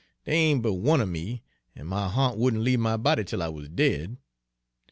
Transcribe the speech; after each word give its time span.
Dere 0.25 0.33
ain' 0.35 0.61
but 0.63 0.73
one 0.73 0.99
er 0.99 1.05
me, 1.05 1.43
an' 1.75 1.85
my 1.85 2.07
ha'nt 2.09 2.35
wouldn' 2.35 2.63
leave 2.63 2.79
my 2.79 2.97
body 2.97 3.23
'tel 3.23 3.43
I 3.43 3.49
wuz 3.49 3.67
dead. 3.69 4.17